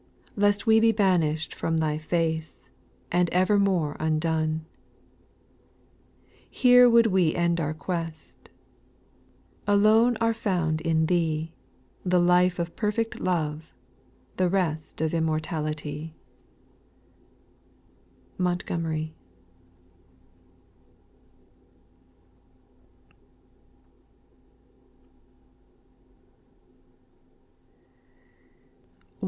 [0.35, 2.67] Lest we be banished from Thy face
[3.11, 4.65] And evermore undone;
[6.49, 8.49] Here would we end our quest;
[9.67, 11.53] Alone are found in Thee,
[12.03, 13.75] The life of perfect love,—
[14.37, 16.15] the rest Of immortality.
[18.39, 19.13] MONTGOMERY.